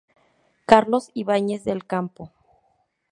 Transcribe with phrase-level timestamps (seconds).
[0.65, 2.31] Carlos Ibáñez del Campo.